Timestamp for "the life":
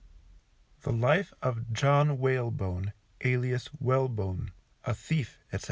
0.81-1.31